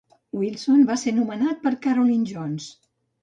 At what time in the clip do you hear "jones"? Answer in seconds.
2.31-2.73